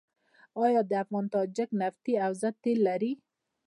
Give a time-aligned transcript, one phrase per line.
[0.63, 3.11] آیا د افغان تاجک نفتي حوزه تیل لري؟